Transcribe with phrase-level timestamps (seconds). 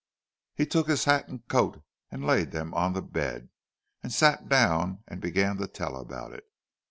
[0.55, 3.49] He took his hat and coat and laid them on the bed,
[4.01, 6.45] and sat down and began to tell about it.